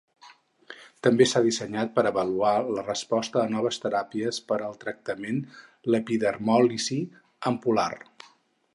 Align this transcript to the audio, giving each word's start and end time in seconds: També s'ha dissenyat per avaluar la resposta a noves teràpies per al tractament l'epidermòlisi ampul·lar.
També 1.07 1.27
s'ha 1.31 1.41
dissenyat 1.47 1.91
per 1.97 2.05
avaluar 2.11 2.55
la 2.77 2.85
resposta 2.89 3.41
a 3.43 3.53
noves 3.57 3.79
teràpies 3.85 4.41
per 4.53 4.59
al 4.71 4.81
tractament 4.87 5.41
l'epidermòlisi 5.93 7.03
ampul·lar. 7.53 7.91